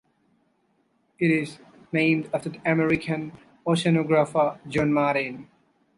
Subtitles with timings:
[1.19, 1.59] It is
[1.91, 5.47] named after the American oceanographer John Martin.